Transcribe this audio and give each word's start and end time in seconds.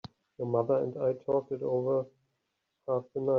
Your 0.39 0.47
mother 0.47 0.77
and 0.77 0.97
I 0.97 1.13
talked 1.23 1.51
it 1.51 1.61
over 1.61 2.05
half 2.87 3.03
the 3.13 3.21
night. 3.21 3.27